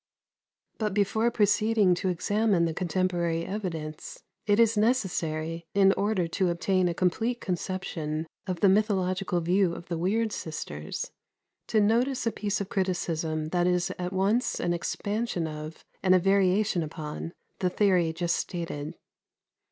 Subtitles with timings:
[0.79, 0.87] 91.
[0.89, 6.87] But before proceeding to examine the contemporary evidence, it is necessary, in order to obtain
[6.89, 11.11] a complete conception of the mythological view of the weird sisters,
[11.67, 16.19] to notice a piece of criticism that is at once an expansion of, and a
[16.19, 18.95] variation upon, the theory just stated.